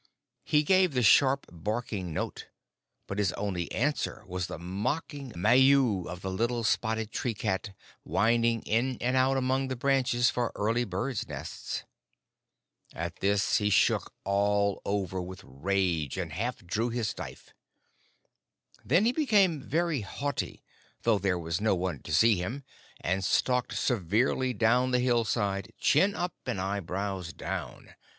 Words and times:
He 0.43 0.63
gave 0.63 0.95
the 0.95 1.03
sharp, 1.03 1.45
barking 1.51 2.11
note, 2.11 2.47
but 3.05 3.19
his 3.19 3.33
only 3.33 3.71
answer 3.71 4.23
was 4.25 4.47
the 4.47 4.57
mocking 4.57 5.29
maiou 5.33 6.07
of 6.07 6.21
the 6.23 6.31
little 6.31 6.63
spotted 6.63 7.11
tree 7.11 7.35
cat 7.35 7.75
winding 8.03 8.63
in 8.63 8.97
and 8.99 9.15
out 9.15 9.37
among 9.37 9.67
the 9.67 9.75
branches 9.75 10.27
for 10.31 10.51
early 10.55 10.85
birds' 10.85 11.27
nests. 11.29 11.83
At 12.95 13.17
this 13.17 13.57
he 13.57 13.69
shook 13.69 14.11
all 14.25 14.81
over 14.85 15.21
with 15.21 15.43
rage, 15.43 16.17
and 16.17 16.31
half 16.33 16.65
drew 16.65 16.89
his 16.89 17.15
knife. 17.19 17.53
Then 18.83 19.05
he 19.05 19.11
became 19.11 19.61
very 19.61 20.01
haughty, 20.01 20.63
though 21.03 21.19
there 21.19 21.37
was 21.37 21.61
no 21.61 21.75
one 21.75 21.99
to 21.99 22.11
see 22.11 22.37
him, 22.37 22.63
and 23.01 23.23
stalked 23.23 23.77
severely 23.77 24.51
down 24.51 24.89
the 24.89 24.99
hillside, 24.99 25.73
chin 25.77 26.15
up 26.15 26.33
and 26.47 26.59
eyebrows 26.59 27.31
down. 27.33 27.93